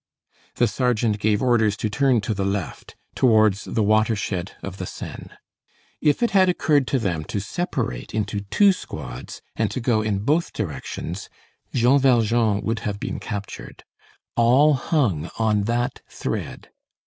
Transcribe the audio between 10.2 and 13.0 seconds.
both directions, Jean Valjean would have